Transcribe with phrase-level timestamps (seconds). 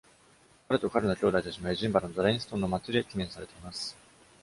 [0.67, 3.95] 彼と彼の兄弟たちもエジンバラのダディンストンの町で記念されています。